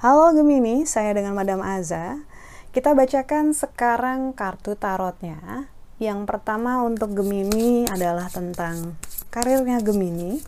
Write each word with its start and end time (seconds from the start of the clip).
Halo 0.00 0.32
Gemini, 0.32 0.88
saya 0.88 1.12
dengan 1.12 1.36
Madam 1.36 1.60
Aza. 1.60 2.24
Kita 2.72 2.96
bacakan 2.96 3.52
sekarang 3.52 4.32
kartu 4.32 4.72
tarotnya. 4.72 5.68
Yang 6.00 6.24
pertama 6.24 6.80
untuk 6.80 7.12
Gemini 7.12 7.84
adalah 7.84 8.32
tentang 8.32 8.96
karirnya 9.28 9.76
Gemini. 9.84 10.40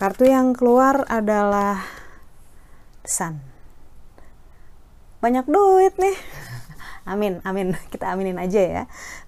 Kartu 0.00 0.24
yang 0.24 0.56
keluar 0.56 1.04
adalah 1.12 1.84
Sun. 3.04 3.44
Banyak 5.20 5.44
duit 5.44 5.94
nih. 6.00 6.37
Amin, 7.08 7.40
amin. 7.48 7.72
Kita 7.92 8.12
aminin 8.12 8.36
aja 8.36 8.60
ya. 8.60 8.82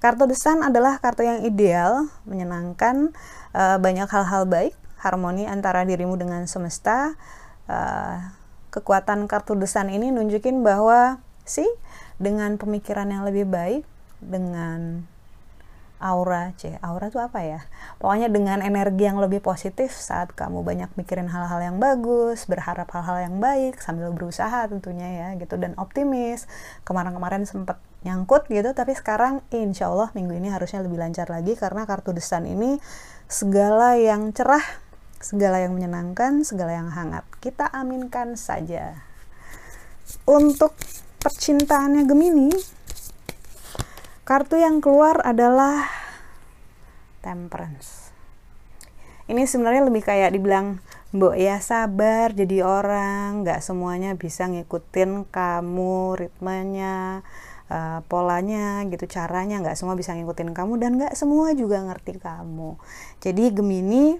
Kartu 0.04 0.28
The 0.28 0.36
Sun 0.36 0.60
adalah 0.60 1.00
kartu 1.00 1.24
yang 1.24 1.41
ideal, 1.48 2.12
menyenangkan, 2.28 3.16
uh, 3.56 3.80
banyak 3.80 4.06
hal-hal 4.06 4.45
baik, 4.45 4.77
harmoni 5.00 5.48
antara 5.48 5.88
dirimu 5.88 6.20
dengan 6.20 6.45
semesta. 6.45 7.16
Uh, 7.64 8.20
kekuatan 8.70 9.27
kartu 9.27 9.59
desan 9.59 9.90
ini 9.90 10.14
nunjukin 10.14 10.62
bahwa 10.62 11.18
sih 11.42 11.66
dengan 12.23 12.54
pemikiran 12.54 13.10
yang 13.10 13.27
lebih 13.27 13.48
baik 13.48 13.82
dengan 14.23 15.09
aura 16.00 16.56
c 16.56 16.74
aura 16.80 17.12
itu 17.12 17.20
apa 17.20 17.40
ya 17.45 17.60
pokoknya 18.00 18.32
dengan 18.32 18.59
energi 18.64 19.06
yang 19.06 19.20
lebih 19.20 19.45
positif 19.45 19.92
saat 19.92 20.32
kamu 20.32 20.64
banyak 20.64 20.90
mikirin 20.96 21.28
hal-hal 21.28 21.60
yang 21.60 21.76
bagus 21.76 22.48
berharap 22.48 22.88
hal-hal 22.90 23.30
yang 23.30 23.36
baik 23.38 23.78
sambil 23.78 24.10
berusaha 24.10 24.66
tentunya 24.66 25.06
ya 25.06 25.28
gitu 25.36 25.60
dan 25.60 25.76
optimis 25.76 26.48
kemarin-kemarin 26.88 27.45
sempat 27.45 27.78
nyangkut 28.00 28.48
gitu 28.48 28.73
tapi 28.73 28.96
sekarang 28.96 29.45
insya 29.52 29.92
Allah 29.92 30.09
minggu 30.16 30.32
ini 30.32 30.48
harusnya 30.48 30.80
lebih 30.80 30.96
lancar 30.96 31.28
lagi 31.28 31.52
karena 31.54 31.84
kartu 31.84 32.16
desan 32.16 32.48
ini 32.48 32.80
segala 33.28 34.01
yang 34.01 34.32
cerah 34.32 34.90
segala 35.21 35.60
yang 35.60 35.76
menyenangkan, 35.76 36.43
segala 36.43 36.73
yang 36.80 36.88
hangat. 36.88 37.28
Kita 37.38 37.68
aminkan 37.68 38.34
saja. 38.40 39.04
Untuk 40.24 40.74
percintaannya 41.21 42.09
Gemini, 42.09 42.48
kartu 44.24 44.60
yang 44.60 44.85
keluar 44.85 45.21
adalah 45.24 45.88
Temperance. 47.21 48.10
Ini 49.29 49.45
sebenarnya 49.45 49.85
lebih 49.87 50.01
kayak 50.01 50.32
dibilang, 50.32 50.80
Mbok 51.12 51.37
ya 51.37 51.60
sabar 51.60 52.32
jadi 52.32 52.65
orang, 52.65 53.45
nggak 53.45 53.60
semuanya 53.60 54.16
bisa 54.16 54.49
ngikutin 54.49 55.29
kamu, 55.29 56.16
ritmenya, 56.16 57.21
uh, 57.68 58.01
polanya 58.09 58.82
gitu, 58.88 59.04
caranya 59.04 59.60
nggak 59.60 59.77
semua 59.77 59.95
bisa 59.95 60.16
ngikutin 60.16 60.57
kamu 60.57 60.73
dan 60.80 60.96
nggak 60.96 61.15
semua 61.15 61.52
juga 61.52 61.82
ngerti 61.84 62.16
kamu. 62.16 62.80
Jadi 63.21 63.45
Gemini 63.52 64.16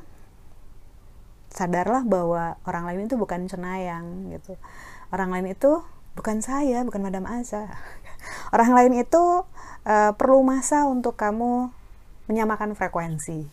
sadarlah 1.51 2.07
bahwa 2.07 2.55
orang 2.63 2.87
lain 2.87 3.11
itu 3.11 3.19
bukan 3.19 3.51
cenayang 3.51 4.31
gitu 4.31 4.55
orang 5.11 5.35
lain 5.35 5.53
itu 5.53 5.83
bukan 6.15 6.43
saya 6.43 6.83
bukan 6.83 7.03
Madam 7.03 7.25
Aza. 7.27 7.71
Orang 8.55 8.75
lain 8.75 8.99
itu 8.99 9.45
uh, 9.87 10.13
perlu 10.15 10.43
masa 10.45 10.87
untuk 10.87 11.17
kamu 11.17 11.71
menyamakan 12.31 12.79
frekuensi. 12.79 13.47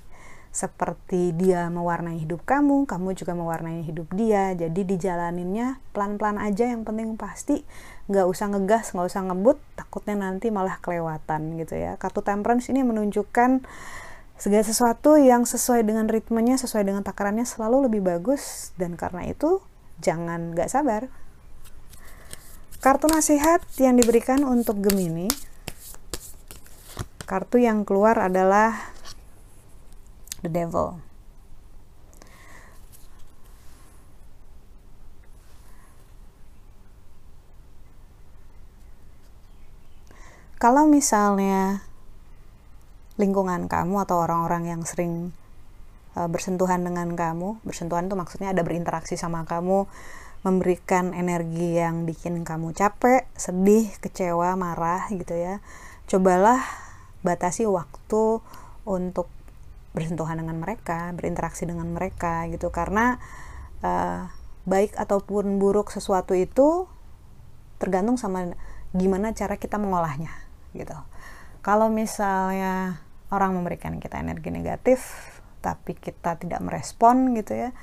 Seperti 0.47 1.37
dia 1.37 1.69
mewarnai 1.69 2.17
hidup 2.17 2.41
kamu 2.41 2.89
kamu 2.89 3.13
juga 3.13 3.37
mewarnai 3.37 3.85
hidup 3.85 4.09
dia. 4.17 4.57
Jadi 4.57 4.85
dijalaninnya 4.85 5.77
pelan-pelan 5.93 6.41
aja 6.41 6.65
yang 6.65 6.81
penting 6.81 7.13
pasti 7.13 7.61
nggak 8.07 8.25
usah 8.25 8.49
ngegas 8.55 8.95
nggak 8.95 9.07
usah 9.11 9.21
ngebut 9.27 9.59
takutnya 9.75 10.15
nanti 10.17 10.49
malah 10.49 10.81
kelewatan 10.81 11.61
gitu 11.61 11.77
ya. 11.77 11.99
Kartu 12.01 12.25
temperance 12.25 12.73
ini 12.73 12.81
menunjukkan 12.81 13.61
segala 14.37 14.63
sesuatu 14.65 15.17
yang 15.17 15.45
sesuai 15.49 15.81
dengan 15.81 16.05
ritmenya, 16.05 16.61
sesuai 16.61 16.85
dengan 16.85 17.01
takarannya 17.01 17.45
selalu 17.45 17.89
lebih 17.89 18.05
bagus. 18.05 18.73
Dan 18.77 18.97
karena 18.97 19.25
itu 19.29 19.61
jangan 20.01 20.53
gak 20.53 20.69
sabar. 20.69 21.09
Kartu 22.87 23.11
nasihat 23.11 23.59
yang 23.83 23.99
diberikan 23.99 24.47
untuk 24.47 24.79
Gemini, 24.79 25.27
kartu 27.27 27.59
yang 27.59 27.83
keluar 27.83 28.15
adalah 28.15 28.79
The 30.39 30.47
Devil. 30.47 30.95
Kalau 40.55 40.87
misalnya 40.87 41.83
lingkungan 43.19 43.67
kamu 43.67 44.07
atau 44.07 44.23
orang-orang 44.23 44.63
yang 44.63 44.87
sering 44.87 45.35
uh, 46.15 46.31
bersentuhan 46.31 46.87
dengan 46.87 47.19
kamu 47.19 47.59
bersentuhan 47.67 48.07
itu 48.07 48.15
maksudnya 48.15 48.55
ada 48.55 48.63
berinteraksi 48.63 49.19
sama 49.19 49.43
kamu 49.43 49.91
memberikan 50.47 51.11
energi 51.11 51.75
yang 51.75 52.07
bikin 52.07 52.47
kamu 52.47 52.71
capek 52.71 53.27
sedih 53.35 53.91
kecewa 53.99 54.55
marah 54.55 55.11
gitu 55.11 55.35
ya. 55.35 55.59
Cobalah 56.07 56.63
batasi 57.19 57.67
waktu 57.67 58.39
untuk 58.87 59.27
bersentuhan 59.91 60.39
dengan 60.39 60.63
mereka 60.63 61.11
berinteraksi 61.11 61.67
dengan 61.67 61.91
mereka 61.91 62.47
gitu. 62.47 62.71
Karena 62.71 63.19
uh, 63.83 64.31
baik 64.63 64.95
ataupun 64.95 65.59
buruk 65.59 65.91
sesuatu 65.91 66.31
itu 66.31 66.87
tergantung 67.75 68.15
sama 68.15 68.55
gimana 68.95 69.35
cara 69.35 69.59
kita 69.59 69.75
mengolahnya 69.75 70.31
gitu. 70.71 70.95
Kalau 71.59 71.91
misalnya 71.91 73.03
orang 73.27 73.51
memberikan 73.51 73.99
kita 73.99 74.23
energi 74.23 74.47
negatif 74.47 74.99
tapi 75.59 75.99
kita 75.99 76.39
tidak 76.39 76.63
merespon 76.63 77.35
gitu 77.35 77.67
ya 77.67 77.75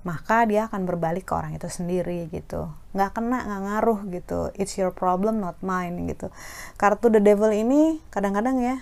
maka 0.00 0.48
dia 0.48 0.66
akan 0.72 0.88
berbalik 0.88 1.28
ke 1.28 1.32
orang 1.36 1.52
itu 1.56 1.68
sendiri 1.68 2.32
gitu. 2.32 2.72
Nggak 2.96 3.20
kena 3.20 3.38
nggak 3.44 3.62
ngaruh 3.68 4.00
gitu. 4.08 4.40
It's 4.56 4.76
your 4.80 4.92
problem 4.94 5.44
not 5.44 5.60
mine 5.60 6.08
gitu. 6.08 6.32
Kartu 6.80 7.12
the 7.12 7.20
devil 7.20 7.52
ini 7.52 8.00
kadang-kadang 8.08 8.60
ya 8.64 8.76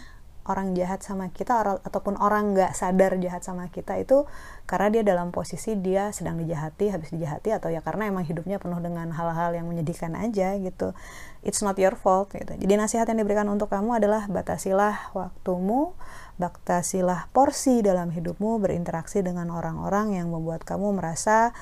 orang 0.48 0.72
jahat 0.72 1.04
sama 1.04 1.28
kita 1.28 1.84
ataupun 1.84 2.16
orang 2.16 2.56
nggak 2.56 2.72
sadar 2.72 3.20
jahat 3.20 3.44
sama 3.44 3.68
kita 3.68 4.00
itu 4.00 4.24
karena 4.64 4.88
dia 4.88 5.02
dalam 5.04 5.28
posisi 5.28 5.76
dia 5.76 6.08
sedang 6.10 6.40
dijahati 6.40 6.88
habis 6.88 7.12
dijahati 7.12 7.52
atau 7.52 7.68
ya 7.68 7.84
karena 7.84 8.08
emang 8.08 8.24
hidupnya 8.24 8.56
penuh 8.56 8.80
dengan 8.80 9.12
hal-hal 9.12 9.52
yang 9.52 9.68
menyedihkan 9.68 10.16
aja 10.16 10.56
gitu. 10.56 10.96
It's 11.44 11.60
not 11.60 11.76
your 11.76 11.94
fault 11.94 12.32
gitu. 12.32 12.56
Jadi 12.56 12.74
nasihat 12.74 13.04
yang 13.06 13.20
diberikan 13.20 13.46
untuk 13.52 13.68
kamu 13.68 14.00
adalah 14.00 14.24
batasilah 14.26 15.12
waktumu 15.12 15.92
batasilah 16.40 17.28
porsi 17.34 17.82
dalam 17.82 18.14
hidupmu 18.14 18.62
berinteraksi 18.62 19.20
dengan 19.20 19.50
orang-orang 19.52 20.16
yang 20.16 20.32
membuat 20.32 20.62
kamu 20.64 20.96
merasa 20.96 21.52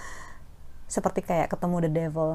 seperti 0.86 1.26
kayak 1.26 1.50
ketemu 1.50 1.76
the 1.82 1.90
devil. 1.90 2.30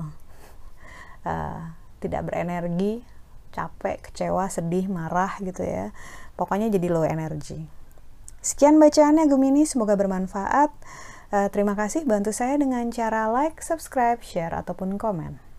Uh, 1.24 1.72
tidak 2.02 2.26
berenergi 2.28 3.06
capek, 3.52 4.00
kecewa, 4.10 4.48
sedih, 4.48 4.88
marah 4.88 5.36
gitu 5.44 5.62
ya. 5.62 5.92
Pokoknya 6.40 6.72
jadi 6.72 6.88
low 6.88 7.04
energy. 7.04 7.68
Sekian 8.42 8.82
bacaannya 8.82 9.30
Gemini, 9.30 9.70
semoga 9.70 9.94
bermanfaat. 9.94 10.74
Uh, 11.32 11.48
terima 11.54 11.78
kasih 11.78 12.04
bantu 12.10 12.34
saya 12.34 12.58
dengan 12.58 12.90
cara 12.90 13.30
like, 13.30 13.62
subscribe, 13.62 14.20
share, 14.26 14.56
ataupun 14.56 14.98
komen. 14.98 15.51